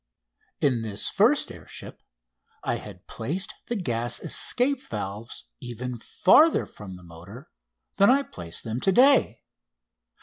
4] 0.61 0.67
In 0.67 0.81
this 0.81 1.11
first 1.11 1.51
air 1.51 1.67
ship 1.67 2.01
I 2.63 2.77
had 2.77 3.05
placed 3.05 3.53
the 3.67 3.75
gas 3.75 4.19
escape 4.19 4.81
valves 4.89 5.45
even 5.59 5.99
farther 5.99 6.65
from 6.65 6.95
the 6.95 7.03
motor 7.03 7.51
than 7.97 8.09
I 8.09 8.23
place 8.23 8.61
them 8.61 8.79
to 8.79 8.91
day. 8.91 9.43